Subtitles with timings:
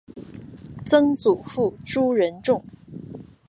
[0.83, 2.65] 曾祖父朱仁仲。